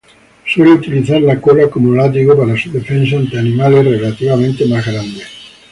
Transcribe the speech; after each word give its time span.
Suelen 0.47 0.73
utilizar 0.77 1.21
la 1.21 1.39
cola 1.39 1.69
como 1.69 1.93
látigo 1.95 2.35
para 2.35 2.57
su 2.59 2.71
defensa 2.71 3.17
ante 3.17 3.37
animales 3.37 3.85
relativamente 3.85 4.65
más 4.65 4.83
grandes. 4.83 5.27